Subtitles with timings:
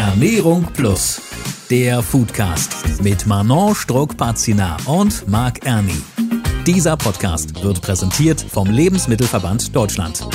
[0.00, 1.20] Ernährung Plus,
[1.68, 5.92] der Foodcast mit Manon Struck-Pazina und Marc Erni.
[6.66, 10.26] Dieser Podcast wird präsentiert vom Lebensmittelverband Deutschland.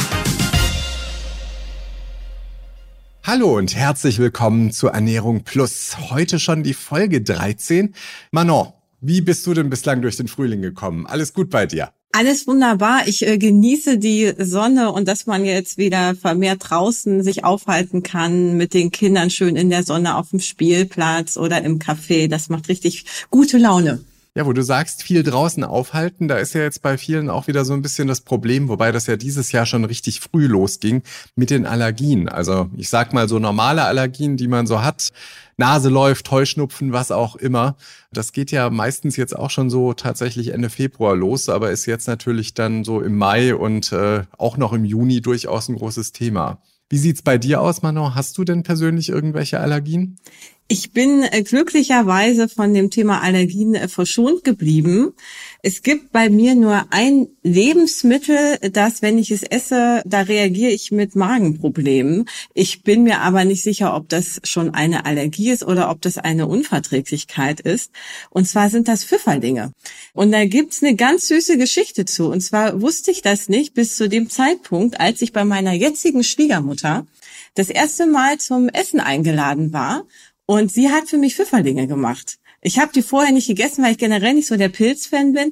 [3.24, 5.98] Hallo und herzlich willkommen zu Ernährung Plus.
[6.12, 7.96] Heute schon die Folge 13.
[8.30, 8.72] Manon,
[9.02, 11.08] wie bist du denn bislang durch den Frühling gekommen?
[11.08, 11.90] Alles gut bei dir?
[12.18, 13.10] Alles wunderbar.
[13.10, 18.56] Ich äh, genieße die Sonne und dass man jetzt wieder vermehrt draußen sich aufhalten kann,
[18.56, 22.30] mit den Kindern schön in der Sonne auf dem Spielplatz oder im Café.
[22.30, 24.00] Das macht richtig gute Laune.
[24.38, 27.64] Ja, wo du sagst, viel draußen aufhalten, da ist ja jetzt bei vielen auch wieder
[27.64, 31.04] so ein bisschen das Problem, wobei das ja dieses Jahr schon richtig früh losging
[31.38, 32.28] mit den Allergien.
[32.28, 35.14] Also ich sag mal so normale Allergien, die man so hat.
[35.56, 37.78] Nase läuft, Heuschnupfen, was auch immer.
[38.12, 42.10] Das geht ja meistens jetzt auch schon so tatsächlich Ende Februar los, aber ist jetzt
[42.10, 46.60] natürlich dann so im Mai und äh, auch noch im Juni durchaus ein großes Thema.
[46.90, 48.14] Wie sieht's bei dir aus, Manon?
[48.14, 50.18] Hast du denn persönlich irgendwelche Allergien?
[50.68, 55.14] Ich bin äh, glücklicherweise von dem Thema Allergien äh, verschont geblieben.
[55.62, 60.92] Es gibt bei mir nur ein Lebensmittel, das, wenn ich es esse, da reagiere ich
[60.92, 62.26] mit Magenproblemen.
[62.56, 66.18] Ich bin mir aber nicht sicher, ob das schon eine Allergie ist oder ob das
[66.18, 67.92] eine Unverträglichkeit ist.
[68.32, 69.72] Und zwar sind das Pfifferlinge.
[70.14, 72.32] Und da gibt's eine ganz süße Geschichte zu.
[72.32, 76.24] Und zwar wusste ich das nicht bis zu dem Zeitpunkt, als ich bei meiner jetzigen
[76.24, 77.06] Schwiegermutter
[77.54, 80.06] das erste Mal zum Essen eingeladen war
[80.46, 82.38] und sie hat für mich Pfifferlinge gemacht.
[82.62, 85.52] Ich habe die vorher nicht gegessen, weil ich generell nicht so der Pilzfan bin.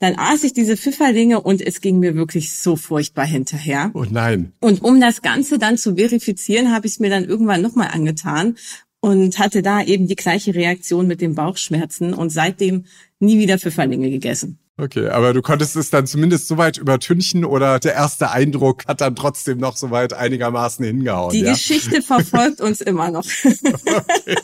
[0.00, 3.90] Dann aß ich diese Pfifferlinge und es ging mir wirklich so furchtbar hinterher.
[3.94, 4.52] Oh nein.
[4.60, 8.56] Und um das Ganze dann zu verifizieren, habe ich es mir dann irgendwann nochmal angetan
[9.00, 12.84] und hatte da eben die gleiche Reaktion mit den Bauchschmerzen und seitdem
[13.18, 14.58] nie wieder Pfifferlinge gegessen.
[14.76, 19.14] Okay, aber du konntest es dann zumindest soweit übertünchen oder der erste Eindruck hat dann
[19.14, 21.30] trotzdem noch soweit einigermaßen hingehauen.
[21.30, 21.52] Die ja?
[21.52, 23.24] Geschichte verfolgt uns immer noch.
[23.44, 24.36] okay.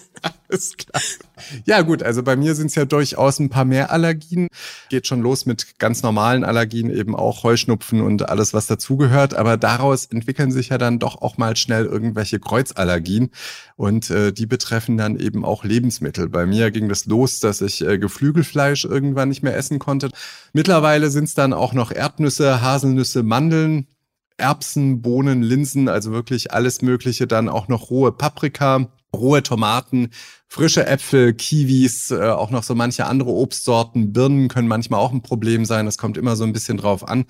[0.48, 1.02] Alles klar.
[1.64, 4.48] Ja gut, also bei mir sind es ja durchaus ein paar mehr Allergien.
[4.88, 9.34] Geht schon los mit ganz normalen Allergien, eben auch Heuschnupfen und alles, was dazugehört.
[9.34, 13.30] Aber daraus entwickeln sich ja dann doch auch mal schnell irgendwelche Kreuzallergien.
[13.76, 16.28] Und äh, die betreffen dann eben auch Lebensmittel.
[16.28, 20.10] Bei mir ging das los, dass ich äh, Geflügelfleisch irgendwann nicht mehr essen konnte.
[20.52, 23.86] Mittlerweile sind es dann auch noch Erdnüsse, Haselnüsse, Mandeln.
[24.40, 30.10] Erbsen, Bohnen, Linsen, also wirklich alles Mögliche, dann auch noch rohe Paprika, rohe Tomaten,
[30.46, 34.12] frische Äpfel, Kiwis, äh, auch noch so manche andere Obstsorten.
[34.12, 35.86] Birnen können manchmal auch ein Problem sein.
[35.86, 37.24] Das kommt immer so ein bisschen drauf an.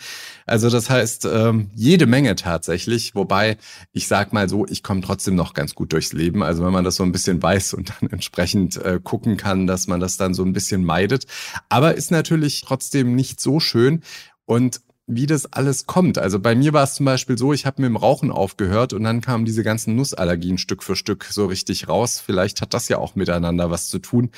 [0.47, 3.15] Also das heißt, ähm, jede Menge tatsächlich.
[3.15, 3.59] Wobei
[3.93, 6.43] ich sag mal so, ich komme trotzdem noch ganz gut durchs Leben.
[6.43, 9.87] Also wenn man das so ein bisschen weiß und dann entsprechend äh, gucken kann, dass
[9.87, 11.27] man das dann so ein bisschen meidet.
[11.69, 14.03] Aber ist natürlich trotzdem nicht so schön.
[14.47, 14.81] Und
[15.13, 16.19] wie das alles kommt.
[16.19, 19.03] Also bei mir war es zum Beispiel so, ich habe mit dem Rauchen aufgehört und
[19.03, 22.23] dann kamen diese ganzen Nussallergien Stück für Stück so richtig raus.
[22.25, 24.31] Vielleicht hat das ja auch miteinander was zu tun.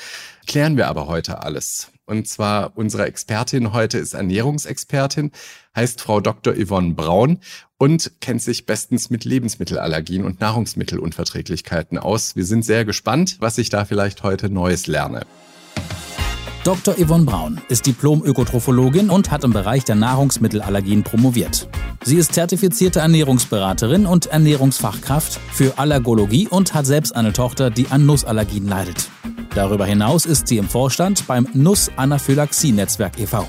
[0.47, 1.91] Klären wir aber heute alles.
[2.07, 5.31] Und zwar unsere Expertin heute ist Ernährungsexpertin,
[5.77, 6.55] heißt Frau Dr.
[6.55, 7.39] Yvonne Braun
[7.79, 12.35] und kennt sich bestens mit Lebensmittelallergien und Nahrungsmittelunverträglichkeiten aus.
[12.35, 15.27] Wir sind sehr gespannt, was ich da vielleicht heute Neues lerne.
[16.65, 16.95] Dr.
[16.95, 21.69] Yvonne Braun ist Diplom-Ökotrophologin und hat im Bereich der Nahrungsmittelallergien promoviert.
[22.05, 28.07] Sie ist zertifizierte Ernährungsberaterin und Ernährungsfachkraft für Allergologie und hat selbst eine Tochter, die an
[28.07, 29.09] Nussallergien leidet.
[29.57, 33.45] Darüber hinaus ist sie im Vorstand beim Nuss-Anaphylaxie-Netzwerk e.V.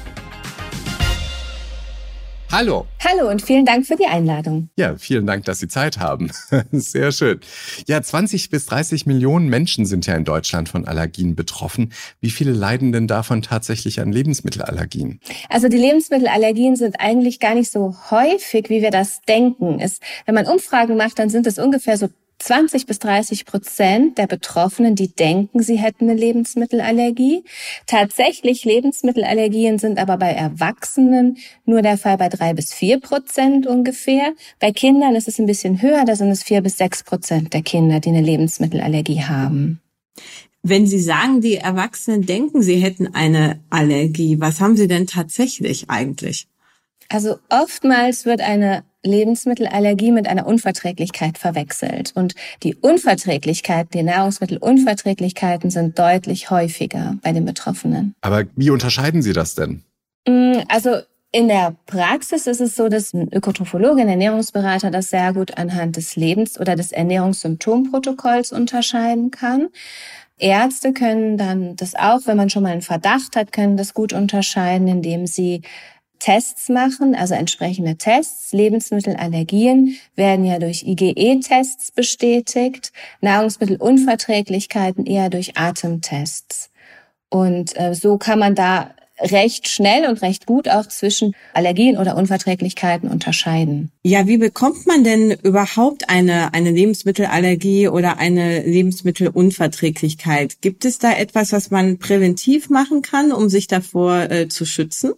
[2.54, 2.86] Hallo.
[3.04, 4.70] Hallo und vielen Dank für die Einladung.
[4.78, 6.30] Ja, vielen Dank, dass Sie Zeit haben.
[6.72, 7.40] Sehr schön.
[7.88, 11.92] Ja, 20 bis 30 Millionen Menschen sind ja in Deutschland von Allergien betroffen.
[12.22, 15.20] Wie viele leiden denn davon tatsächlich an Lebensmittelallergien?
[15.50, 19.80] Also die Lebensmittelallergien sind eigentlich gar nicht so häufig, wie wir das denken.
[19.80, 24.28] Es, wenn man Umfragen macht, dann sind es ungefähr so 20 bis 30 Prozent der
[24.28, 27.44] Betroffenen, die denken, sie hätten eine Lebensmittelallergie.
[27.88, 34.34] Tatsächlich Lebensmittelallergien sind aber bei Erwachsenen nur der Fall bei drei bis vier Prozent ungefähr.
[34.60, 37.62] Bei Kindern ist es ein bisschen höher, da sind es vier bis sechs Prozent der
[37.62, 39.80] Kinder, die eine Lebensmittelallergie haben.
[40.62, 45.90] Wenn Sie sagen, die Erwachsenen denken, sie hätten eine Allergie, was haben Sie denn tatsächlich
[45.90, 46.48] eigentlich?
[47.10, 52.12] Also oftmals wird eine Lebensmittelallergie mit einer Unverträglichkeit verwechselt.
[52.16, 58.16] Und die Unverträglichkeit, die Nahrungsmittelunverträglichkeiten sind deutlich häufiger bei den Betroffenen.
[58.22, 59.84] Aber wie unterscheiden Sie das denn?
[60.28, 60.98] Mm, also
[61.36, 65.98] in der Praxis ist es so, dass ein Ökotrophologe, ein Ernährungsberater das sehr gut anhand
[65.98, 69.70] des Lebens- oder des Ernährungssymptomprotokolls unterscheiden kann.
[70.38, 74.14] Ärzte können dann das auch, wenn man schon mal einen Verdacht hat, können das gut
[74.14, 75.62] unterscheiden, indem sie
[76.24, 78.54] Tests machen, also entsprechende Tests.
[78.54, 86.70] Lebensmittelallergien werden ja durch IgE-Tests bestätigt, Nahrungsmittelunverträglichkeiten eher durch Atemtests.
[87.28, 92.16] Und äh, so kann man da recht schnell und recht gut auch zwischen Allergien oder
[92.16, 93.92] Unverträglichkeiten unterscheiden.
[94.04, 100.62] Ja, wie bekommt man denn überhaupt eine, eine Lebensmittelallergie oder eine Lebensmittelunverträglichkeit?
[100.62, 105.16] Gibt es da etwas, was man präventiv machen kann, um sich davor äh, zu schützen?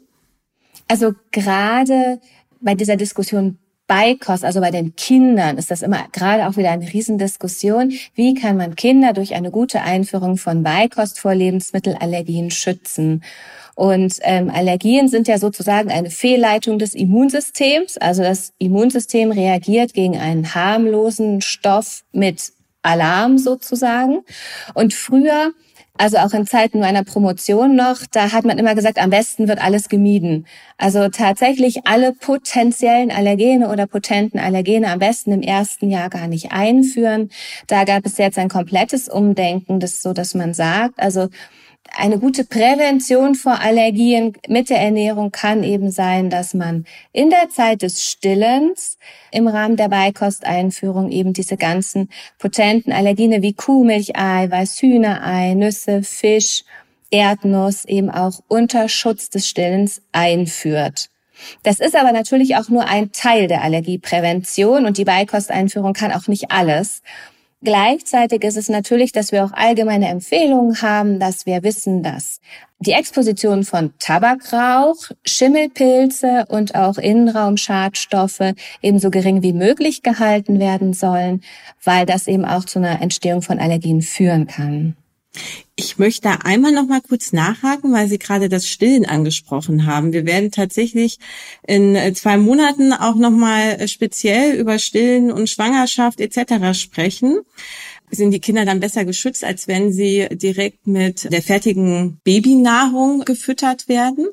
[0.87, 2.19] Also gerade
[2.61, 6.91] bei dieser Diskussion Beikost, also bei den Kindern, ist das immer gerade auch wieder eine
[6.91, 7.93] Riesendiskussion.
[8.15, 13.23] Wie kann man Kinder durch eine gute Einführung von Beikost vor Lebensmittelallergien schützen?
[13.75, 17.97] Und ähm, Allergien sind ja sozusagen eine Fehlleitung des Immunsystems.
[17.97, 24.21] Also das Immunsystem reagiert gegen einen harmlosen Stoff mit Alarm sozusagen.
[24.73, 25.51] Und früher
[25.97, 29.63] also auch in Zeiten meiner Promotion noch, da hat man immer gesagt, am besten wird
[29.63, 30.45] alles gemieden.
[30.77, 36.51] Also tatsächlich alle potenziellen Allergene oder potenten Allergene am besten im ersten Jahr gar nicht
[36.51, 37.29] einführen.
[37.67, 41.29] Da gab es jetzt ein komplettes Umdenken, das so, dass man sagt, also
[41.93, 47.49] eine gute Prävention vor Allergien mit der Ernährung kann eben sein, dass man in der
[47.49, 48.97] Zeit des Stillens
[49.31, 56.63] im Rahmen der Beikosteinführung eben diese ganzen potenten Allergene wie Kuhmilch, Eiweiß, Hühnerei, Nüsse, Fisch,
[57.11, 61.09] Erdnuss eben auch unter Schutz des Stillens einführt.
[61.63, 66.27] Das ist aber natürlich auch nur ein Teil der Allergieprävention und die Beikosteinführung kann auch
[66.27, 67.01] nicht alles.
[67.63, 72.39] Gleichzeitig ist es natürlich, dass wir auch allgemeine Empfehlungen haben, dass wir wissen, dass
[72.79, 81.41] die Exposition von Tabakrauch, Schimmelpilze und auch Innenraumschadstoffe ebenso gering wie möglich gehalten werden sollen,
[81.83, 84.95] weil das eben auch zu einer Entstehung von Allergien führen kann.
[85.75, 90.13] Ich möchte einmal noch mal kurz nachhaken, weil Sie gerade das Stillen angesprochen haben.
[90.13, 91.19] Wir werden tatsächlich
[91.67, 96.77] in äh, zwei Monaten auch noch mal äh, speziell über Stillen und Schwangerschaft etc.
[96.79, 97.39] sprechen.
[98.11, 103.89] Sind die Kinder dann besser geschützt, als wenn sie direkt mit der fertigen Babynahrung gefüttert
[103.89, 104.27] werden?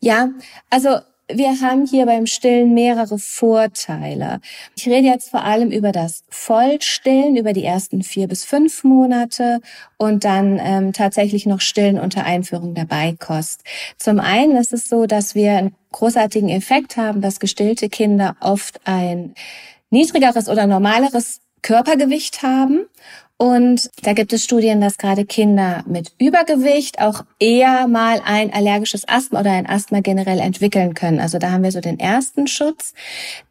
[0.00, 0.30] Ja,
[0.68, 0.98] also
[1.30, 4.40] wir haben hier beim Stillen mehrere Vorteile.
[4.76, 9.60] Ich rede jetzt vor allem über das Vollstillen, über die ersten vier bis fünf Monate
[9.98, 13.62] und dann ähm, tatsächlich noch Stillen unter Einführung der Beikost.
[13.98, 18.80] Zum einen ist es so, dass wir einen großartigen Effekt haben, dass gestillte Kinder oft
[18.84, 19.34] ein
[19.90, 22.86] niedrigeres oder normaleres Körpergewicht haben
[23.40, 29.06] und da gibt es Studien, dass gerade Kinder mit Übergewicht auch eher mal ein allergisches
[29.06, 31.20] Asthma oder ein Asthma generell entwickeln können.
[31.20, 32.94] Also da haben wir so den ersten Schutz.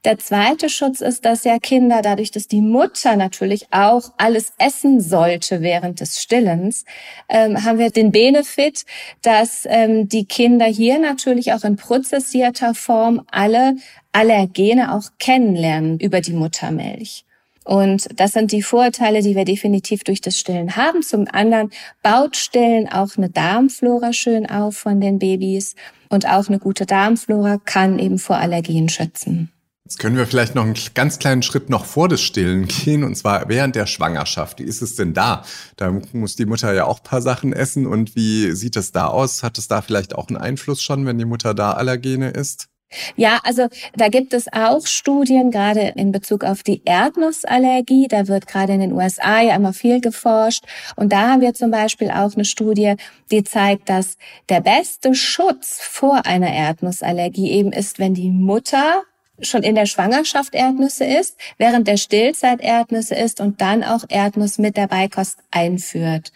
[0.04, 5.00] Der zweite Schutz ist, dass ja Kinder dadurch, dass die Mutter natürlich auch alles essen
[5.00, 6.84] sollte während des Stillens,
[7.30, 8.86] ähm, haben wir den Benefit,
[9.22, 13.75] dass ähm, die Kinder hier natürlich auch in prozessierter Form alle
[14.12, 17.26] Allergene auch kennenlernen über die Muttermilch.
[17.68, 21.02] Und das sind die Vorteile, die wir definitiv durch das Stillen haben.
[21.02, 21.69] Zum anderen
[22.02, 25.75] baut Stillen auch eine Darmflora schön auf von den Babys.
[26.08, 29.52] Und auch eine gute Darmflora kann eben vor Allergien schützen.
[29.84, 33.16] Jetzt können wir vielleicht noch einen ganz kleinen Schritt noch vor das Stillen gehen, und
[33.16, 34.60] zwar während der Schwangerschaft.
[34.60, 35.44] Wie ist es denn da?
[35.75, 37.86] Da muss die Mutter ja auch paar Sachen essen.
[37.86, 39.44] Und wie sieht es da aus?
[39.44, 42.70] Hat es da vielleicht auch einen Einfluss schon, wenn die Mutter da Allergene ist?
[43.16, 48.07] Ja, also da gibt es auch Studien, gerade in Bezug auf die Erdnussallergie.
[48.07, 50.63] Da wird gerade in den USA ja immer viel geforscht.
[50.96, 52.96] Und da haben wir zum Beispiel auch eine Studie,
[53.32, 54.17] die zeigt, dass
[54.50, 59.03] der beste Schutz vor einer Erdnussallergie eben ist, wenn die Mutter
[59.41, 64.58] schon in der Schwangerschaft Erdnüsse isst, während der Stillzeit Erdnüsse isst und dann auch Erdnuss
[64.58, 66.32] mit der Beikost einführt.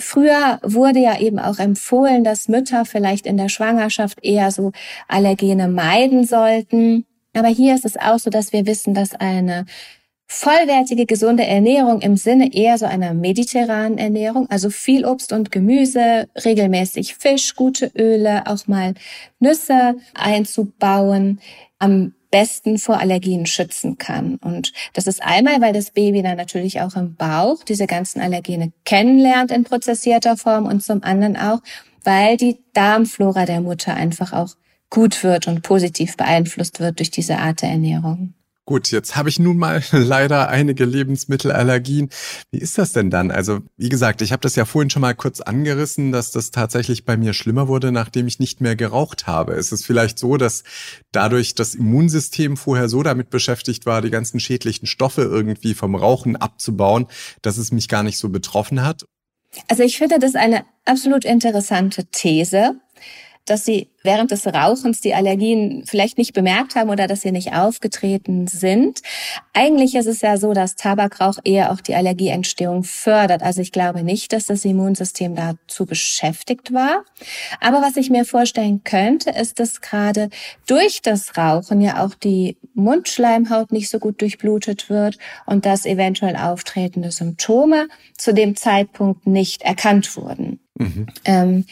[0.00, 4.72] Früher wurde ja eben auch empfohlen, dass Mütter vielleicht in der Schwangerschaft eher so
[5.08, 7.04] Allergene meiden sollten.
[7.34, 9.66] Aber hier ist es auch so, dass wir wissen, dass eine
[10.26, 16.28] vollwertige, gesunde Ernährung im Sinne eher so einer mediterranen Ernährung, also viel Obst und Gemüse,
[16.44, 18.94] regelmäßig Fisch, gute Öle, auch mal
[19.40, 21.40] Nüsse einzubauen,
[21.78, 24.36] am besten vor Allergien schützen kann.
[24.36, 28.72] Und das ist einmal, weil das Baby dann natürlich auch im Bauch diese ganzen Allergene
[28.84, 31.60] kennenlernt in prozessierter Form und zum anderen auch,
[32.04, 34.54] weil die Darmflora der Mutter einfach auch
[34.90, 38.34] gut wird und positiv beeinflusst wird durch diese Art der Ernährung.
[38.70, 42.08] Gut, jetzt habe ich nun mal leider einige Lebensmittelallergien.
[42.52, 43.32] Wie ist das denn dann?
[43.32, 47.04] Also, wie gesagt, ich habe das ja vorhin schon mal kurz angerissen, dass das tatsächlich
[47.04, 49.54] bei mir schlimmer wurde, nachdem ich nicht mehr geraucht habe.
[49.54, 50.62] Ist es vielleicht so, dass
[51.10, 56.36] dadurch das Immunsystem vorher so damit beschäftigt war, die ganzen schädlichen Stoffe irgendwie vom Rauchen
[56.36, 57.08] abzubauen,
[57.42, 59.04] dass es mich gar nicht so betroffen hat?
[59.66, 62.76] Also ich finde das eine absolut interessante These
[63.50, 67.52] dass sie während des Rauchens die Allergien vielleicht nicht bemerkt haben oder dass sie nicht
[67.52, 69.00] aufgetreten sind.
[69.52, 73.42] Eigentlich ist es ja so, dass Tabakrauch eher auch die Allergieentstehung fördert.
[73.42, 77.04] Also ich glaube nicht, dass das Immunsystem dazu beschäftigt war.
[77.60, 80.30] Aber was ich mir vorstellen könnte, ist, dass gerade
[80.66, 86.36] durch das Rauchen ja auch die Mundschleimhaut nicht so gut durchblutet wird und dass eventuell
[86.36, 90.60] auftretende Symptome zu dem Zeitpunkt nicht erkannt wurden.
[90.80, 91.06] Mhm.
[91.24, 91.66] Ähm,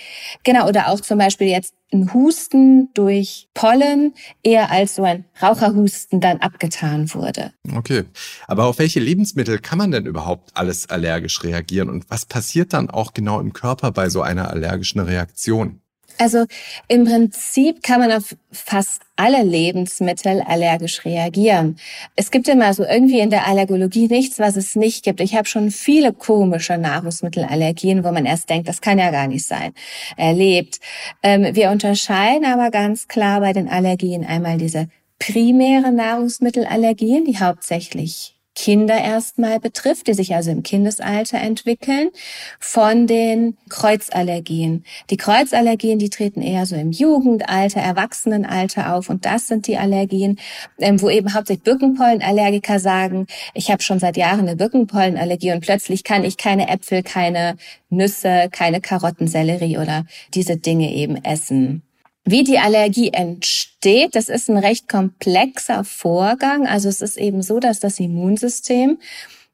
[0.45, 6.21] genau, oder auch zum Beispiel jetzt ein Husten durch Pollen eher als so ein Raucherhusten
[6.21, 7.53] dann abgetan wurde.
[7.75, 8.05] Okay,
[8.47, 12.91] aber auf welche Lebensmittel kann man denn überhaupt alles allergisch reagieren und was passiert dann
[12.91, 15.81] auch genau im Körper bei so einer allergischen Reaktion?
[16.19, 16.45] Also
[16.89, 21.79] im Prinzip kann man auf fast alle Lebensmittel allergisch reagieren.
[22.17, 25.21] Es gibt immer so irgendwie in der Allergologie nichts, was es nicht gibt.
[25.21, 29.47] Ich habe schon viele komische Nahrungsmittelallergien, wo man erst denkt, das kann ja gar nicht
[29.47, 29.73] sein,
[30.17, 30.81] erlebt.
[31.23, 38.38] Ähm, wir unterscheiden aber ganz klar bei den Allergien einmal diese primäre Nahrungsmittelallergien, die hauptsächlich
[38.59, 42.11] Kinder erstmal betrifft, die sich also im Kindesalter entwickeln,
[42.59, 44.85] von den Kreuzallergien.
[45.11, 50.41] Die Kreuzallergien, die treten eher so im Jugendalter, Erwachsenenalter auf und das sind die Allergien,
[50.81, 56.03] ähm, wo eben hauptsächlich Birkenpollenallergiker sagen, ich habe schon seit Jahren eine Birkenpollenallergie und plötzlich
[56.03, 57.57] kann ich keine Äpfel, keine
[57.91, 61.88] Nüsse, keine Karotten, Sellerie oder diese Dinge eben essen.
[62.25, 66.67] Wie die Allergie entsteht, das ist ein recht komplexer Vorgang.
[66.67, 68.99] Also es ist eben so, dass das Immunsystem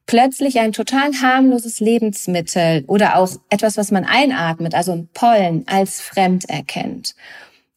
[0.06, 6.00] plötzlich ein total harmloses Lebensmittel oder auch etwas, was man einatmet, also ein Pollen, als
[6.00, 7.14] fremd erkennt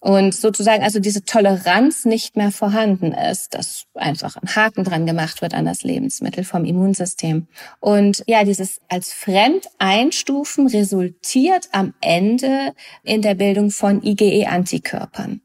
[0.07, 5.41] und sozusagen also diese Toleranz nicht mehr vorhanden ist, dass einfach ein Haken dran gemacht
[5.41, 7.47] wird an das Lebensmittel vom Immunsystem.
[7.81, 12.71] Und ja, dieses als fremd einstufen resultiert am Ende
[13.03, 15.41] in der Bildung von IgE-Antikörpern.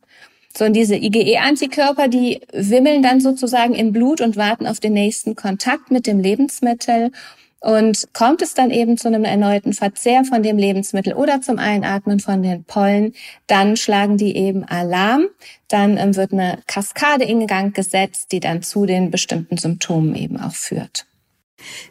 [0.57, 5.35] So, und diese IgE-Antikörper, die wimmeln dann sozusagen im Blut und warten auf den nächsten
[5.35, 7.11] Kontakt mit dem Lebensmittel
[7.62, 12.19] und kommt es dann eben zu einem erneuten Verzehr von dem Lebensmittel oder zum Einatmen
[12.19, 13.14] von den Pollen,
[13.47, 15.26] dann schlagen die eben Alarm.
[15.69, 20.40] Dann ähm, wird eine Kaskade in Gang gesetzt, die dann zu den bestimmten Symptomen eben
[20.40, 21.07] auch führt.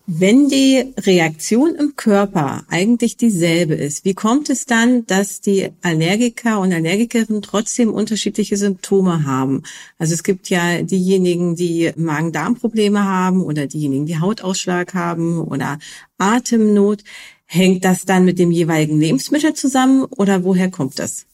[0.07, 6.59] Wenn die Reaktion im Körper eigentlich dieselbe ist, wie kommt es dann, dass die Allergiker
[6.59, 9.63] und Allergikerinnen trotzdem unterschiedliche Symptome haben?
[9.97, 15.79] Also es gibt ja diejenigen, die Magen-Darm-Probleme haben oder diejenigen, die Hautausschlag haben oder
[16.17, 17.03] Atemnot.
[17.45, 21.25] Hängt das dann mit dem jeweiligen Lebensmittel zusammen oder woher kommt das?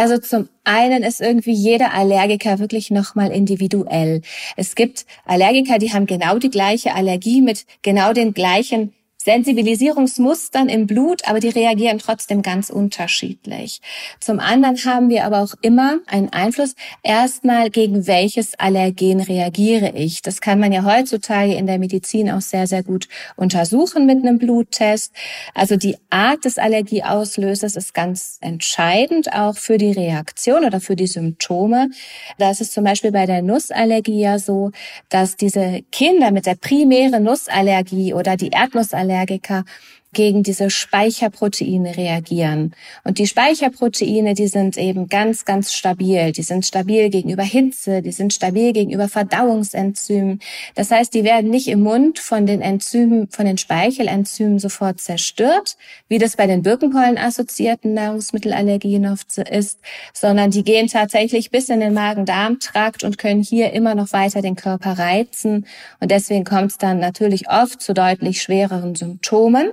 [0.00, 4.22] Also zum einen ist irgendwie jeder Allergiker wirklich nochmal individuell.
[4.56, 8.92] Es gibt Allergiker, die haben genau die gleiche Allergie mit genau den gleichen
[9.28, 13.82] Sensibilisierungsmustern im Blut, aber die reagieren trotzdem ganz unterschiedlich.
[14.20, 20.22] Zum anderen haben wir aber auch immer einen Einfluss erstmal gegen welches Allergen reagiere ich.
[20.22, 23.06] Das kann man ja heutzutage in der Medizin auch sehr, sehr gut
[23.36, 25.12] untersuchen mit einem Bluttest.
[25.54, 31.06] Also die Art des Allergieauslösers ist ganz entscheidend auch für die Reaktion oder für die
[31.06, 31.90] Symptome.
[32.38, 34.70] Da ist es zum Beispiel bei der Nussallergie ja so,
[35.10, 39.64] dass diese Kinder mit der primären Nussallergie oder die Erdnussallergie Allergiker
[40.12, 42.74] gegen diese Speicherproteine reagieren.
[43.04, 46.32] Und die Speicherproteine, die sind eben ganz, ganz stabil.
[46.32, 50.40] Die sind stabil gegenüber Hitze, die sind stabil gegenüber Verdauungsenzymen.
[50.74, 55.76] Das heißt, die werden nicht im Mund von den Enzymen, von den Speichelenzymen sofort zerstört,
[56.08, 59.78] wie das bei den Birkenpollen-assoziierten Nahrungsmittelallergien oft ist,
[60.14, 64.56] sondern die gehen tatsächlich bis in den Magen-Darm-Trakt und können hier immer noch weiter den
[64.56, 65.66] Körper reizen.
[66.00, 69.72] Und deswegen kommt es dann natürlich oft zu deutlich schwereren Symptomen.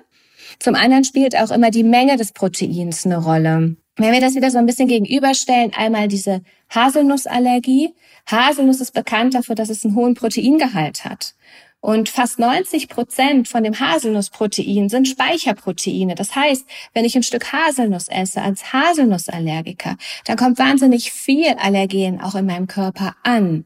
[0.59, 3.75] Zum anderen spielt auch immer die Menge des Proteins eine Rolle.
[3.97, 7.93] Wenn wir das wieder so ein bisschen gegenüberstellen, einmal diese Haselnussallergie.
[8.29, 11.35] Haselnuss ist bekannt dafür, dass es einen hohen Proteingehalt hat.
[11.79, 16.15] Und fast 90 Prozent von dem Haselnussprotein sind Speicherproteine.
[16.15, 19.95] Das heißt, wenn ich ein Stück Haselnuss esse als Haselnussallergiker,
[20.25, 23.65] dann kommt wahnsinnig viel Allergen auch in meinem Körper an.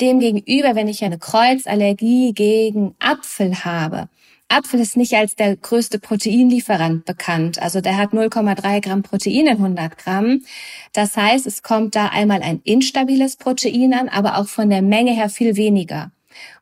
[0.00, 4.08] Demgegenüber, wenn ich eine Kreuzallergie gegen Apfel habe,
[4.48, 7.60] Apfel ist nicht als der größte Proteinlieferant bekannt.
[7.60, 10.44] Also der hat 0,3 Gramm Protein in 100 Gramm.
[10.92, 15.12] Das heißt, es kommt da einmal ein instabiles Protein an, aber auch von der Menge
[15.12, 16.12] her viel weniger.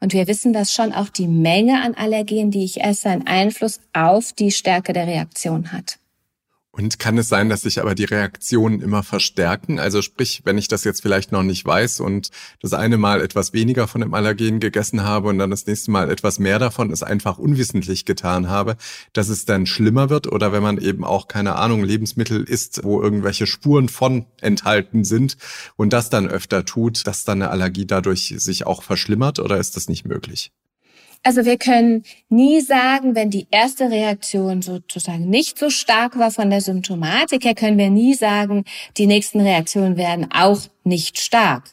[0.01, 3.81] Und wir wissen, dass schon auch die Menge an Allergen, die ich esse, einen Einfluss
[3.93, 5.99] auf die Stärke der Reaktion hat.
[6.77, 9.79] Und kann es sein, dass sich aber die Reaktionen immer verstärken?
[9.79, 13.53] Also sprich, wenn ich das jetzt vielleicht noch nicht weiß und das eine Mal etwas
[13.53, 17.05] weniger von dem Allergen gegessen habe und dann das nächste Mal etwas mehr davon, es
[17.05, 18.77] einfach unwissentlich getan habe,
[19.13, 23.01] dass es dann schlimmer wird oder wenn man eben auch, keine Ahnung, Lebensmittel isst, wo
[23.01, 25.37] irgendwelche Spuren von enthalten sind
[25.77, 29.77] und das dann öfter tut, dass dann eine Allergie dadurch sich auch verschlimmert oder ist
[29.77, 30.51] das nicht möglich?
[31.27, 36.51] Also wir können nie sagen, wenn die erste Reaktion sozusagen nicht so stark war von
[36.51, 38.65] der Symptomatik her, können wir nie sagen,
[38.99, 41.65] die nächsten Reaktionen werden auch nicht stark.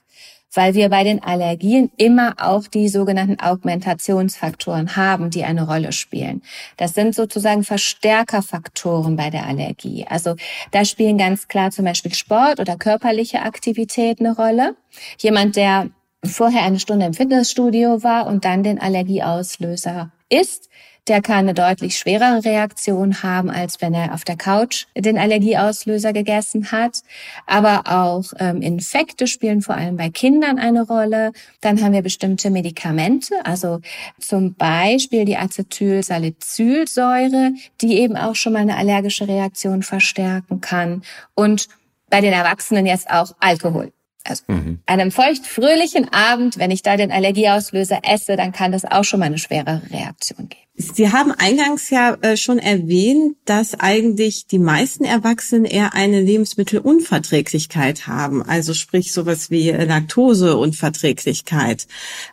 [0.54, 6.42] Weil wir bei den Allergien immer auch die sogenannten Augmentationsfaktoren haben, die eine Rolle spielen.
[6.78, 10.06] Das sind sozusagen Verstärkerfaktoren bei der Allergie.
[10.08, 10.36] Also
[10.72, 14.76] da spielen ganz klar zum Beispiel Sport oder körperliche Aktivität eine Rolle.
[15.18, 15.90] Jemand, der
[16.24, 20.70] vorher eine Stunde im Fitnessstudio war und dann den Allergieauslöser isst,
[21.08, 26.14] der kann eine deutlich schwerere Reaktion haben, als wenn er auf der Couch den Allergieauslöser
[26.14, 27.00] gegessen hat.
[27.48, 31.32] Aber auch ähm, Infekte spielen vor allem bei Kindern eine Rolle.
[31.60, 33.82] Dann haben wir bestimmte Medikamente, also
[34.20, 41.02] zum Beispiel die Acetylsalicylsäure, die eben auch schon mal eine allergische Reaktion verstärken kann.
[41.34, 41.68] Und
[42.12, 43.92] bei den Erwachsenen jetzt auch Alkohol.
[44.26, 44.80] Also mhm.
[44.86, 49.28] einem feucht-fröhlichen Abend, wenn ich da den Allergieauslöser esse, dann kann das auch schon mal
[49.28, 50.62] eine schwerere Reaktion geben.
[50.78, 58.08] Sie haben eingangs ja äh, schon erwähnt, dass eigentlich die meisten Erwachsenen eher eine Lebensmittelunverträglichkeit
[58.08, 61.88] haben, also sprich sowas wie Laktoseunverträglichkeit.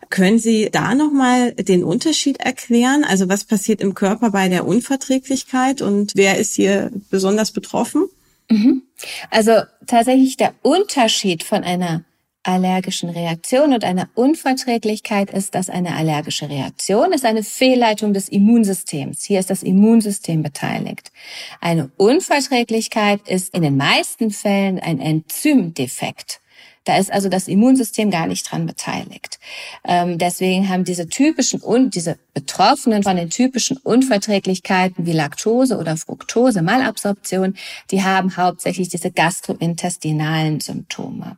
[0.09, 3.05] Können Sie da nochmal den Unterschied erklären?
[3.05, 8.05] Also was passiert im Körper bei der Unverträglichkeit und wer ist hier besonders betroffen?
[8.51, 8.83] Mhm.
[9.31, 12.05] Also tatsächlich der Unterschied von einer
[12.43, 19.25] allergischen Reaktion und einer Unverträglichkeit ist, dass eine allergische Reaktion ist eine Fehlleitung des Immunsystems.
[19.25, 21.13] Hier ist das Immunsystem beteiligt.
[21.61, 26.41] Eine Unverträglichkeit ist in den meisten Fällen ein Enzymdefekt.
[26.89, 29.39] Da ist also das Immunsystem gar nicht dran beteiligt.
[29.85, 35.99] Ähm, deswegen haben diese typischen und diese Betroffenen von den typischen Unverträglichkeiten wie Laktose oder
[35.99, 37.57] Fructose, Malabsorption,
[37.91, 41.37] die haben hauptsächlich diese gastrointestinalen Symptome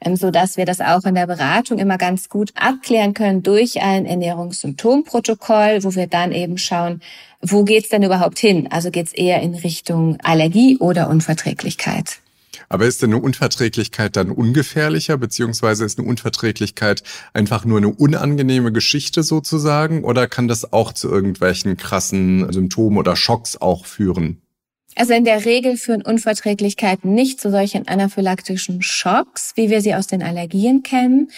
[0.00, 3.82] ähm, so dass wir das auch in der Beratung immer ganz gut abklären können durch
[3.82, 7.02] ein Ernährungssymptomprotokoll, wo wir dann eben schauen,
[7.42, 8.68] wo geht's denn überhaupt hin?
[8.70, 12.20] Also geht's eher in Richtung Allergie oder Unverträglichkeit?
[12.68, 18.72] Aber ist denn eine Unverträglichkeit dann ungefährlicher, beziehungsweise ist eine Unverträglichkeit einfach nur eine unangenehme
[18.72, 20.04] Geschichte sozusagen?
[20.04, 24.42] Oder kann das auch zu irgendwelchen krassen Symptomen oder Schocks auch führen?
[24.98, 30.08] Also in der Regel führen Unverträglichkeiten nicht zu solchen anaphylaktischen Schocks, wie wir sie aus
[30.08, 31.30] den Allergien kennen.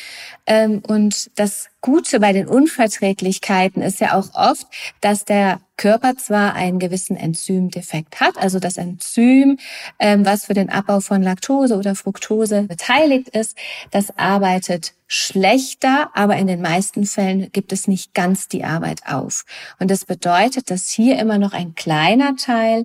[0.46, 4.66] Ähm, und das Gute bei den Unverträglichkeiten ist ja auch oft,
[5.02, 9.58] dass der Körper zwar einen gewissen Enzymdefekt hat, also das Enzym,
[9.98, 13.56] ähm, was für den Abbau von Laktose oder Fructose beteiligt ist,
[13.90, 19.46] das arbeitet schlechter, aber in den meisten Fällen gibt es nicht ganz die Arbeit auf.
[19.78, 22.84] Und das bedeutet, dass hier immer noch ein kleiner Teil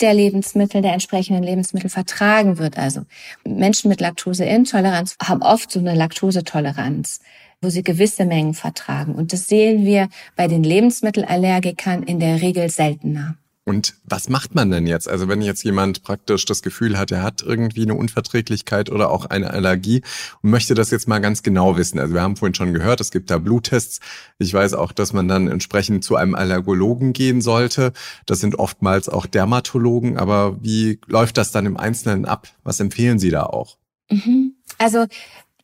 [0.00, 2.78] der Lebensmittel, der entsprechenden Lebensmittel vertragen wird.
[2.78, 3.02] Also
[3.44, 7.20] Menschen mit Laktoseintoleranz haben oft so eine Laktosetoleranz,
[7.60, 9.14] wo sie gewisse Mengen vertragen.
[9.14, 13.36] Und das sehen wir bei den Lebensmittelallergikern in der Regel seltener.
[13.68, 15.08] Und was macht man denn jetzt?
[15.08, 19.26] Also wenn jetzt jemand praktisch das Gefühl hat, er hat irgendwie eine Unverträglichkeit oder auch
[19.26, 20.02] eine Allergie
[20.40, 21.98] und möchte das jetzt mal ganz genau wissen.
[21.98, 23.98] Also wir haben vorhin schon gehört, es gibt da Bluttests.
[24.38, 27.92] Ich weiß auch, dass man dann entsprechend zu einem Allergologen gehen sollte.
[28.24, 30.16] Das sind oftmals auch Dermatologen.
[30.16, 32.46] Aber wie läuft das dann im Einzelnen ab?
[32.62, 33.78] Was empfehlen Sie da auch?
[34.08, 34.54] Mhm.
[34.78, 35.06] Also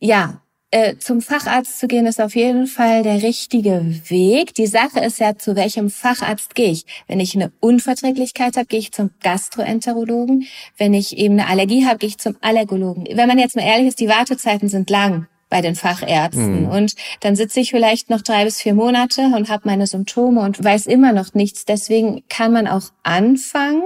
[0.01, 0.42] ja,
[0.73, 4.55] äh, zum Facharzt zu gehen, ist auf jeden Fall der richtige Weg.
[4.55, 6.85] Die Sache ist ja, zu welchem Facharzt gehe ich?
[7.07, 10.47] Wenn ich eine Unverträglichkeit habe, gehe ich zum Gastroenterologen.
[10.77, 13.07] Wenn ich eben eine Allergie habe, gehe ich zum Allergologen.
[13.13, 16.63] Wenn man jetzt mal ehrlich ist, die Wartezeiten sind lang bei den Fachärzten.
[16.63, 16.69] Mhm.
[16.69, 20.63] Und dann sitze ich vielleicht noch drei bis vier Monate und habe meine Symptome und
[20.63, 21.65] weiß immer noch nichts.
[21.65, 23.83] Deswegen kann man auch anfangen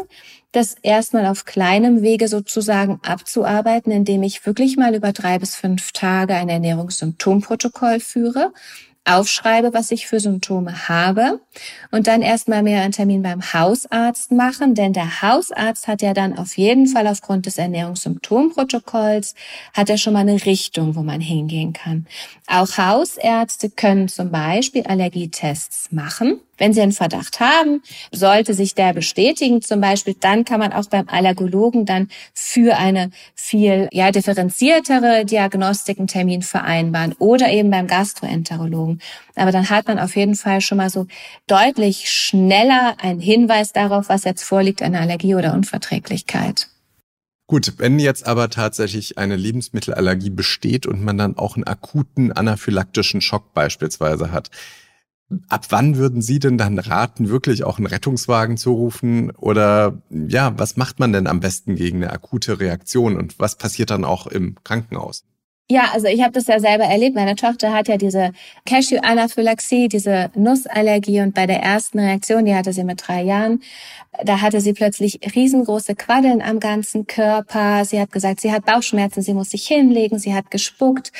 [0.51, 5.91] das erstmal auf kleinem Wege sozusagen abzuarbeiten, indem ich wirklich mal über drei bis fünf
[5.91, 8.53] Tage ein Ernährungssymptomprotokoll führe,
[9.07, 11.39] aufschreibe, was ich für Symptome habe
[11.91, 16.38] und dann erstmal mehr einen Termin beim Hausarzt machen, denn der Hausarzt hat ja dann
[16.38, 19.36] auf jeden Fall aufgrund des Ernährungssymptomprotokolls
[19.73, 22.05] hat er schon mal eine Richtung, wo man hingehen kann.
[22.47, 28.93] Auch Hausärzte können zum Beispiel Allergietests machen Wenn Sie einen Verdacht haben, sollte sich der
[28.93, 35.26] bestätigen zum Beispiel, dann kann man auch beim Allergologen dann für eine viel ja, differenziertere
[35.26, 39.02] Diagnostik einen Termin vereinbaren oder eben beim Gastroenterologen.
[39.36, 41.08] Aber dann hat man auf jeden Fall schon mal so
[41.46, 46.67] deutlich schneller einen Hinweis darauf, was jetzt vorliegt, eine Allergie oder Unverträglichkeit.
[47.50, 53.22] Gut, wenn jetzt aber tatsächlich eine Lebensmittelallergie besteht und man dann auch einen akuten anaphylaktischen
[53.22, 54.52] Schock beispielsweise hat,
[55.49, 59.31] ab wann würden Sie denn dann raten, wirklich auch einen Rettungswagen zu rufen?
[59.31, 63.89] Oder ja, was macht man denn am besten gegen eine akute Reaktion und was passiert
[63.89, 65.23] dann auch im Krankenhaus?
[65.69, 67.13] Ja, also ich habe das ja selber erlebt.
[67.13, 68.31] Meine Tochter hat ja diese
[68.65, 73.61] Cashew-Anaphylaxie, diese Nussallergie und bei der ersten Reaktion, die hatte sie mit drei Jahren,
[74.23, 77.83] da hatte sie plötzlich riesengroße Quaddeln am ganzen Körper.
[77.83, 81.11] Sie hat gesagt, sie hat Bauchschmerzen, sie muss sich hinlegen, sie hat gespuckt.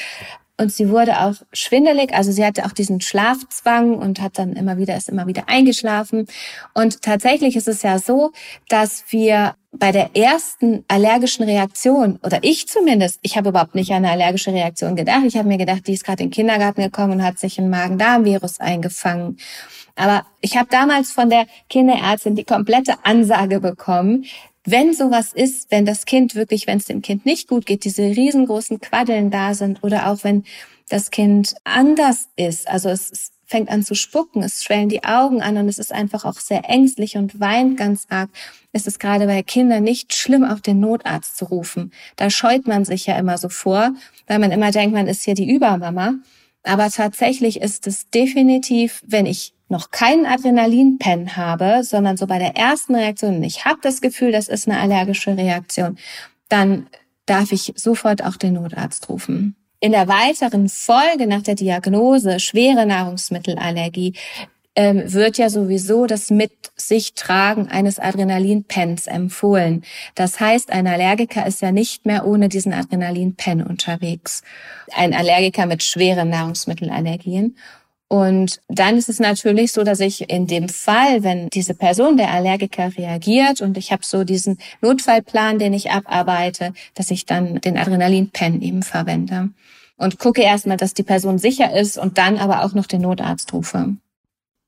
[0.60, 4.78] Und sie wurde auch schwindelig, also sie hatte auch diesen Schlafzwang und hat dann immer
[4.78, 6.26] wieder, ist immer wieder eingeschlafen.
[6.74, 8.32] Und tatsächlich ist es ja so,
[8.68, 13.98] dass wir bei der ersten allergischen Reaktion, oder ich zumindest, ich habe überhaupt nicht an
[13.98, 15.24] eine allergische Reaktion gedacht.
[15.28, 17.70] Ich habe mir gedacht, die ist gerade in den Kindergarten gekommen und hat sich ein
[17.70, 19.38] Magen-Darm-Virus eingefangen.
[19.96, 24.26] Aber ich habe damals von der Kinderärztin die komplette Ansage bekommen,
[24.68, 28.04] wenn sowas ist, wenn das Kind wirklich, wenn es dem Kind nicht gut geht, diese
[28.04, 30.44] riesengroßen Quaddeln da sind oder auch wenn
[30.90, 35.56] das Kind anders ist, also es fängt an zu spucken, es schwellen die Augen an
[35.56, 38.30] und es ist einfach auch sehr ängstlich und weint ganz arg,
[38.74, 41.94] ist es gerade bei Kindern nicht schlimm, auch den Notarzt zu rufen.
[42.18, 43.94] Da scheut man sich ja immer so vor,
[44.28, 46.16] weil man immer denkt, man ist hier die Übermama.
[46.64, 52.56] Aber tatsächlich ist es definitiv, wenn ich noch keinen Adrenalinpen habe, sondern so bei der
[52.56, 55.98] ersten Reaktion, ich habe das Gefühl, das ist eine allergische Reaktion,
[56.50, 56.88] dann
[57.26, 59.56] darf ich sofort auch den Notarzt rufen.
[59.80, 64.14] In der weiteren Folge nach der Diagnose schwere Nahrungsmittelallergie
[64.76, 69.84] ähm, wird ja sowieso das mit sich tragen eines Adrenalinpens empfohlen.
[70.16, 74.44] Das heißt, ein Allergiker ist ja nicht mehr ohne diesen Adrenalinpen unterwegs.
[74.96, 77.58] Ein Allergiker mit schweren Nahrungsmittelallergien.
[78.10, 82.32] Und dann ist es natürlich so, dass ich in dem Fall, wenn diese Person, der
[82.32, 87.78] Allergiker, reagiert und ich habe so diesen Notfallplan, den ich abarbeite, dass ich dann den
[87.78, 89.50] Adrenalinpen eben verwende
[89.98, 93.52] und gucke erstmal, dass die Person sicher ist und dann aber auch noch den Notarzt
[93.52, 93.98] rufe.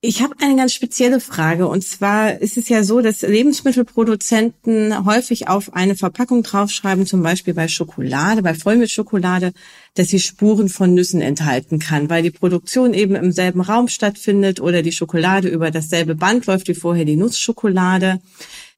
[0.02, 1.68] Ich habe eine ganz spezielle Frage.
[1.68, 7.52] Und zwar ist es ja so, dass Lebensmittelproduzenten häufig auf eine Verpackung draufschreiben, zum Beispiel
[7.52, 9.52] bei Schokolade, bei Vollmilchschokolade,
[9.94, 14.58] dass sie Spuren von Nüssen enthalten kann, weil die Produktion eben im selben Raum stattfindet
[14.58, 18.20] oder die Schokolade über dasselbe Band läuft wie vorher die Nussschokolade.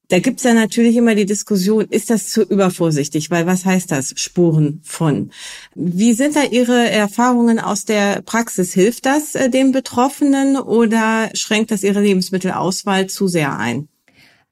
[0.09, 3.31] Da gibt's ja natürlich immer die Diskussion, ist das zu übervorsichtig?
[3.31, 4.13] Weil was heißt das?
[4.17, 5.31] Spuren von.
[5.75, 8.75] Wie sind da Ihre Erfahrungen aus der Praxis?
[8.75, 13.89] Hilft das äh, den Betroffenen oder schränkt das ihre Lebensmittelauswahl zu sehr ein?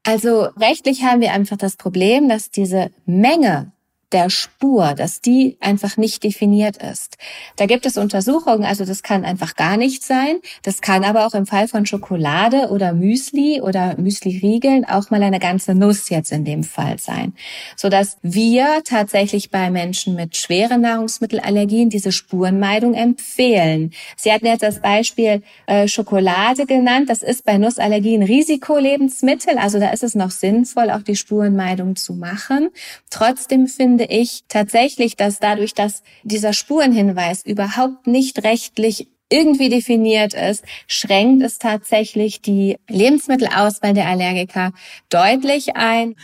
[0.03, 3.73] Also rechtlich haben wir einfach das Problem, dass diese Menge
[4.13, 7.17] der Spur, dass die einfach nicht definiert ist.
[7.57, 10.41] Da gibt es Untersuchungen, also das kann einfach gar nicht sein.
[10.63, 15.39] Das kann aber auch im Fall von Schokolade oder Müsli oder Müsli-Riegeln auch mal eine
[15.39, 17.35] ganze Nuss jetzt in dem Fall sein.
[17.77, 23.93] Sodass wir tatsächlich bei Menschen mit schweren Nahrungsmittelallergien diese Spurenmeidung empfehlen.
[24.17, 27.09] Sie hatten jetzt das Beispiel äh, Schokolade genannt.
[27.09, 29.59] Das ist bei Nussallergien Risikolebensmittel.
[29.59, 32.71] Also da ist es noch sinnvoll, auch die Spurenmeidung zu machen.
[33.11, 40.33] Trotzdem finde finde ich tatsächlich, dass dadurch, dass dieser Spurenhinweis überhaupt nicht rechtlich irgendwie definiert
[40.33, 44.73] ist, schränkt es tatsächlich die Lebensmittelauswahl der Allergiker
[45.11, 46.17] deutlich ein.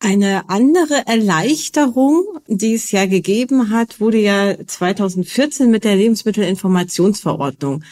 [0.00, 7.84] Eine andere Erleichterung, die es ja gegeben hat, wurde ja 2014 mit der Lebensmittelinformationsverordnung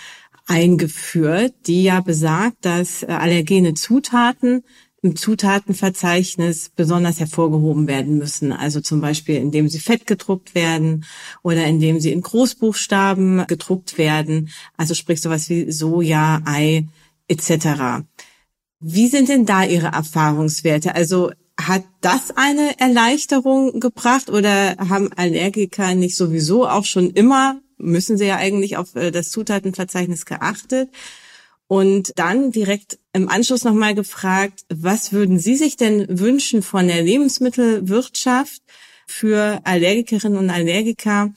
[0.46, 4.62] eingeführt, die ja besagt, dass allergene Zutaten
[5.07, 8.53] im Zutatenverzeichnis besonders hervorgehoben werden müssen.
[8.53, 11.05] Also zum Beispiel, indem sie fett gedruckt werden
[11.42, 14.51] oder indem sie in Großbuchstaben gedruckt werden.
[14.77, 16.87] Also sprich sowas wie Soja, Ei
[17.29, 18.05] etc.
[18.81, 20.95] Wie sind denn da Ihre Erfahrungswerte?
[20.95, 28.19] Also hat das eine Erleichterung gebracht oder haben Allergiker nicht sowieso auch schon immer, müssen
[28.19, 30.90] sie ja eigentlich auf äh, das Zutatenverzeichnis geachtet?
[31.68, 37.02] Und dann direkt im Anschluss nochmal gefragt, was würden Sie sich denn wünschen von der
[37.02, 38.62] Lebensmittelwirtschaft
[39.07, 41.33] für Allergikerinnen und Allergiker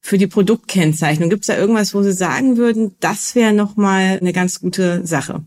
[0.00, 1.28] für die Produktkennzeichnung?
[1.28, 5.42] Gibt es da irgendwas, wo Sie sagen würden, das wäre nochmal eine ganz gute Sache?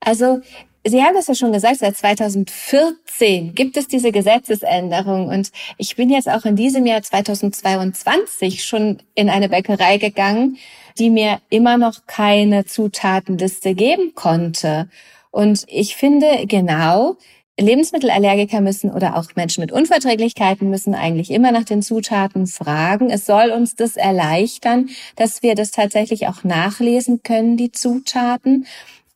[0.00, 0.40] Also
[0.86, 6.10] Sie haben das ja schon gesagt, seit 2014 gibt es diese Gesetzesänderung und ich bin
[6.10, 10.58] jetzt auch in diesem Jahr 2022 schon in eine Bäckerei gegangen,
[10.98, 14.88] die mir immer noch keine Zutatenliste geben konnte.
[15.30, 17.16] Und ich finde genau,
[17.58, 23.10] Lebensmittelallergiker müssen oder auch Menschen mit Unverträglichkeiten müssen eigentlich immer nach den Zutaten fragen.
[23.10, 28.66] Es soll uns das erleichtern, dass wir das tatsächlich auch nachlesen können, die Zutaten.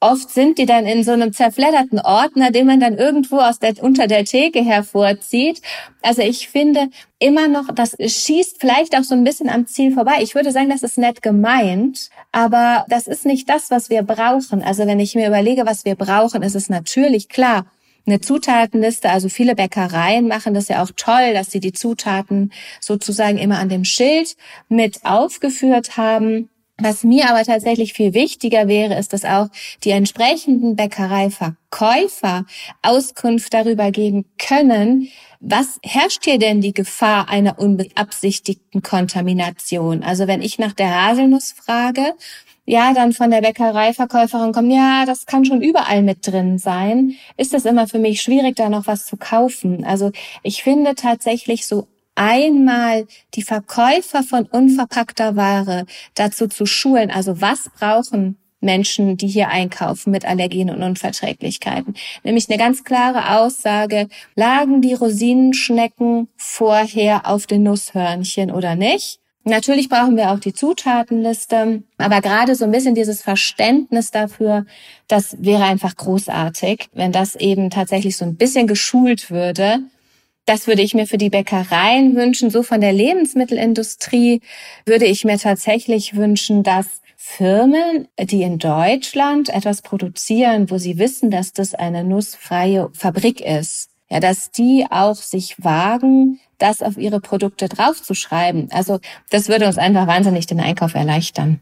[0.01, 3.83] Oft sind die dann in so einem zerfledderten Ordner, den man dann irgendwo aus der,
[3.83, 5.61] unter der Theke hervorzieht.
[6.03, 10.19] Also ich finde immer noch, das schießt vielleicht auch so ein bisschen am Ziel vorbei.
[10.21, 14.63] Ich würde sagen, das ist nett gemeint, aber das ist nicht das, was wir brauchen.
[14.63, 17.67] Also wenn ich mir überlege, was wir brauchen, ist es natürlich klar,
[18.07, 19.11] eine Zutatenliste.
[19.11, 23.69] Also viele Bäckereien machen das ja auch toll, dass sie die Zutaten sozusagen immer an
[23.69, 24.37] dem Schild
[24.69, 26.51] mit aufgeführt haben.
[26.81, 29.49] Was mir aber tatsächlich viel wichtiger wäre, ist, dass auch
[29.83, 32.45] die entsprechenden Bäckereiverkäufer
[32.83, 35.09] Auskunft darüber geben können,
[35.41, 40.05] was herrscht hier denn die Gefahr einer unbeabsichtigten Kontamination?
[40.05, 42.15] Also wenn ich nach der Haselnuss frage,
[42.65, 47.55] ja, dann von der Bäckereiverkäuferin kommt, ja, das kann schon überall mit drin sein, ist
[47.55, 49.85] es immer für mich schwierig, da noch was zu kaufen.
[49.85, 50.13] Also
[50.45, 51.89] ich finde tatsächlich so
[52.19, 57.11] einmal die Verkäufer von unverpackter Ware dazu zu schulen.
[57.11, 61.95] Also was brauchen Menschen, die hier einkaufen mit Allergien und Unverträglichkeiten.
[62.25, 69.21] Nämlich eine ganz klare Aussage, lagen die Rosinenschnecken vorher auf den Nusshörnchen oder nicht?
[69.45, 74.67] Natürlich brauchen wir auch die Zutatenliste, aber gerade so ein bisschen dieses Verständnis dafür,
[75.07, 79.79] das wäre einfach großartig, wenn das eben tatsächlich so ein bisschen geschult würde
[80.49, 82.51] das würde ich mir für die Bäckereien wünschen.
[82.51, 84.41] So von der Lebensmittelindustrie
[84.87, 91.31] würde ich mir tatsächlich wünschen, dass Firmen, die in Deutschland etwas produzieren, wo sie wissen,
[91.31, 97.21] dass das eine nussfreie Fabrik ist, ja, dass die auch sich wagen, das auf ihre
[97.21, 98.69] Produkte draufzuschreiben.
[98.71, 101.61] Also das würde uns einfach wahnsinnig den Einkauf erleichtern.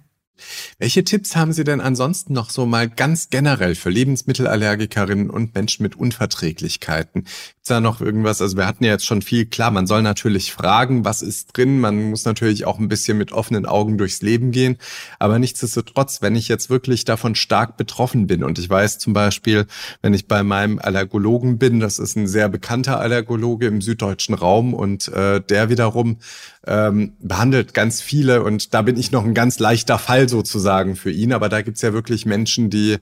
[0.79, 5.83] Welche Tipps haben Sie denn ansonsten noch so mal ganz generell für Lebensmittelallergikerinnen und Menschen
[5.83, 7.23] mit Unverträglichkeiten?
[7.23, 8.41] Gibt's da noch irgendwas?
[8.41, 11.81] Also wir hatten ja jetzt schon viel, klar, man soll natürlich fragen, was ist drin.
[11.81, 14.77] Man muss natürlich auch ein bisschen mit offenen Augen durchs Leben gehen.
[15.19, 19.67] Aber nichtsdestotrotz, wenn ich jetzt wirklich davon stark betroffen bin und ich weiß zum Beispiel,
[20.03, 24.75] wenn ich bei meinem Allergologen bin, das ist ein sehr bekannter Allergologe im süddeutschen Raum
[24.75, 26.19] und äh, der wiederum
[26.67, 31.11] ähm, behandelt ganz viele und da bin ich noch ein ganz leichter Fall sozusagen für
[31.11, 31.33] ihn.
[31.33, 32.97] Aber da gibt's ja wirklich Menschen, die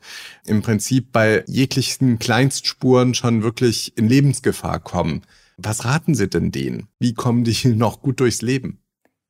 [0.46, 5.22] im Prinzip bei jeglichen Kleinstspuren schon wirklich in Lebensgefahr kommen.
[5.56, 6.88] Was raten Sie denn denen?
[6.98, 8.80] Wie kommen die noch gut durchs Leben?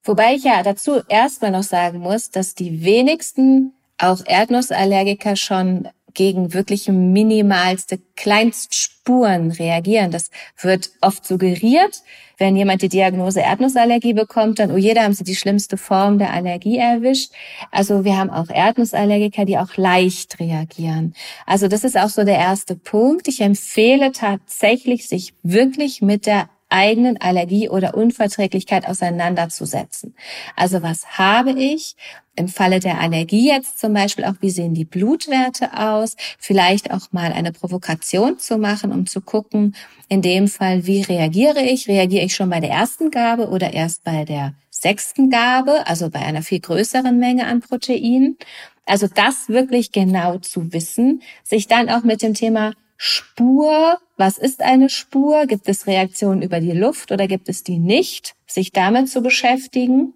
[0.03, 6.55] Wobei ich ja dazu erstmal noch sagen muss, dass die wenigsten auch Erdnussallergiker schon gegen
[6.55, 10.11] wirklich minimalste Kleinstspuren reagieren.
[10.11, 12.03] Das wird oft suggeriert.
[12.39, 16.19] Wenn jemand die Diagnose Erdnussallergie bekommt, dann, oh je, da haben sie die schlimmste Form
[16.19, 17.33] der Allergie erwischt.
[17.71, 21.15] Also wir haben auch Erdnussallergiker, die auch leicht reagieren.
[21.47, 23.29] Also das ist auch so der erste Punkt.
[23.29, 30.15] Ich empfehle tatsächlich, sich wirklich mit der eigenen Allergie oder Unverträglichkeit auseinanderzusetzen.
[30.57, 31.95] Also was habe ich?
[32.37, 36.17] Im Falle der Allergie jetzt zum Beispiel auch, wie sehen die Blutwerte aus?
[36.39, 39.77] Vielleicht auch mal eine Provokation zu machen, um zu gucken,
[40.09, 41.87] in dem Fall, wie reagiere ich?
[41.87, 46.21] Reagiere ich schon bei der ersten Gabe oder erst bei der sechsten Gabe, also bei
[46.21, 48.37] einer viel größeren Menge an Proteinen?
[48.85, 54.61] Also das wirklich genau zu wissen, sich dann auch mit dem Thema Spur, was ist
[54.61, 55.47] eine Spur?
[55.47, 58.35] Gibt es Reaktionen über die Luft oder gibt es die nicht?
[58.47, 60.15] Sich damit zu beschäftigen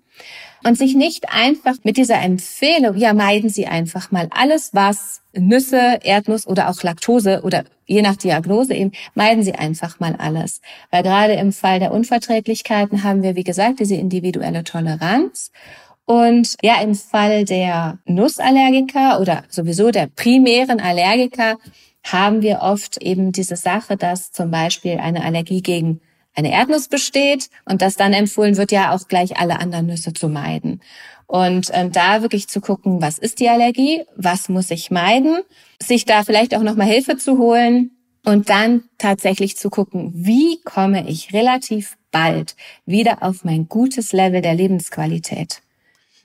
[0.64, 5.98] und sich nicht einfach mit dieser Empfehlung, ja, meiden Sie einfach mal alles, was Nüsse,
[6.02, 10.60] Erdnuss oder auch Laktose oder je nach Diagnose eben, meiden Sie einfach mal alles.
[10.90, 15.50] Weil gerade im Fall der Unverträglichkeiten haben wir, wie gesagt, diese individuelle Toleranz.
[16.04, 21.58] Und ja, im Fall der Nussallergiker oder sowieso der primären Allergiker
[22.02, 26.00] haben wir oft eben diese Sache, dass zum Beispiel eine Allergie gegen
[26.38, 30.28] eine Erdnuss besteht und dass dann empfohlen wird, ja auch gleich alle anderen Nüsse zu
[30.28, 30.80] meiden.
[31.26, 35.40] Und ähm, da wirklich zu gucken, was ist die Allergie, was muss ich meiden,
[35.82, 37.90] sich da vielleicht auch nochmal Hilfe zu holen
[38.24, 44.40] und dann tatsächlich zu gucken, wie komme ich relativ bald wieder auf mein gutes Level
[44.40, 45.60] der Lebensqualität.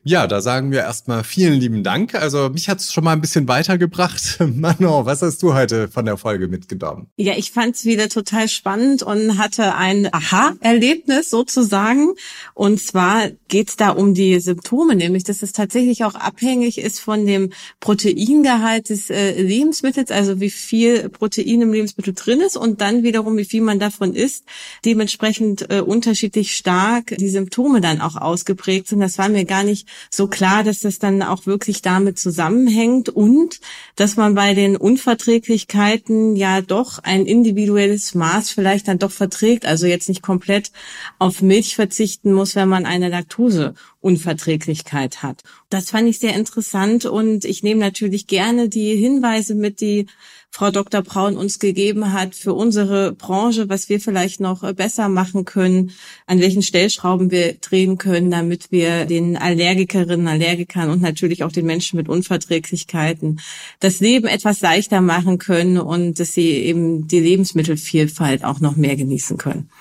[0.06, 2.14] Ja, da sagen wir erstmal vielen lieben Dank.
[2.14, 4.38] Also mich hat's schon mal ein bisschen weitergebracht.
[4.54, 7.08] Manon, was hast du heute von der Folge mitgenommen?
[7.16, 12.16] Ja, ich fand's wieder total spannend und hatte ein Aha-Erlebnis sozusagen.
[12.54, 17.26] Und zwar geht's da um die Symptome, nämlich dass es tatsächlich auch abhängig ist von
[17.26, 23.04] dem Proteingehalt des äh, Lebensmittels, also wie viel Protein im Lebensmittel drin ist und dann
[23.04, 24.44] wiederum, wie viel man davon isst,
[24.84, 29.00] dementsprechend äh, unterschiedlich stark die Symptome dann auch ausgeprägt sind.
[29.00, 33.60] Das war mir gar nicht so klar, dass das dann auch wirklich damit zusammenhängt und
[33.96, 39.86] dass man bei den Unverträglichkeiten ja doch ein individuelles Maß vielleicht dann doch verträgt, also
[39.86, 40.72] jetzt nicht komplett
[41.20, 45.42] auf Milch verzichten muss, wenn man eine Laktoseunverträglichkeit hat.
[45.70, 50.06] Das fand ich sehr interessant und ich nehme natürlich gerne die Hinweise mit, die
[50.56, 51.02] Frau Dr.
[51.02, 55.94] Braun uns gegeben hat für unsere Branche, was wir vielleicht noch äh, besser machen können,
[56.28, 61.66] an welchen Stellschrauben wir drehen können, damit wir den Allergikerinnen, Allergikern und natürlich auch den
[61.66, 63.42] Menschen mit Unverträglichkeiten
[63.80, 68.96] das Leben etwas leichter machen können und dass sie eben die Lebensmittelvielfalt auch noch mehr
[68.96, 69.72] genießen können.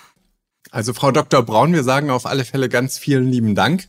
[0.70, 1.42] Also Frau Dr.
[1.42, 3.88] Braun, wir sagen auf alle Fälle ganz vielen lieben Dank.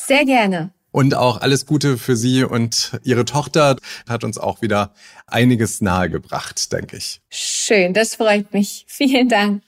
[0.00, 0.72] Sehr gerne.
[0.94, 3.74] Und auch alles Gute für Sie und Ihre Tochter
[4.08, 4.94] hat uns auch wieder
[5.26, 7.20] einiges nahegebracht, denke ich.
[7.30, 8.84] Schön, das freut mich.
[8.86, 9.64] Vielen Dank.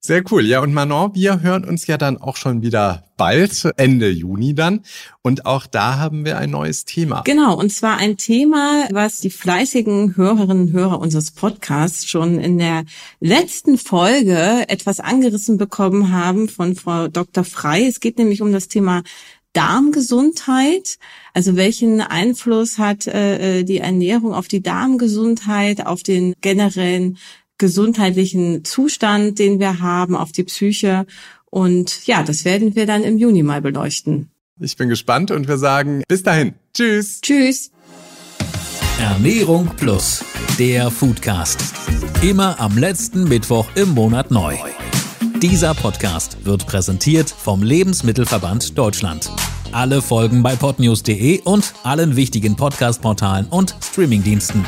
[0.00, 0.44] Sehr cool.
[0.44, 4.80] Ja, und Manon, wir hören uns ja dann auch schon wieder bald, Ende Juni dann.
[5.22, 7.22] Und auch da haben wir ein neues Thema.
[7.22, 12.58] Genau, und zwar ein Thema, was die fleißigen Hörerinnen und Hörer unseres Podcasts schon in
[12.58, 12.84] der
[13.20, 17.44] letzten Folge etwas angerissen bekommen haben von Frau Dr.
[17.44, 17.86] Frei.
[17.86, 19.04] Es geht nämlich um das Thema
[19.54, 20.98] Darmgesundheit.
[21.32, 27.16] Also welchen Einfluss hat äh, äh, die Ernährung auf die Darmgesundheit, auf den generellen
[27.56, 31.06] gesundheitlichen Zustand, den wir haben, auf die Psyche.
[31.46, 34.28] Und ja, das werden wir dann im Juni mal beleuchten.
[34.60, 36.54] Ich bin gespannt und wir sagen bis dahin.
[36.74, 37.20] Tschüss.
[37.20, 37.70] Tschüss.
[39.00, 40.24] Ernährung Plus,
[40.58, 41.60] der Foodcast.
[42.22, 44.56] Immer am letzten Mittwoch im Monat neu.
[45.44, 49.30] Dieser Podcast wird präsentiert vom Lebensmittelverband Deutschland.
[49.72, 54.64] Alle Folgen bei podnews.de und allen wichtigen Podcast-Portalen und Streamingdiensten.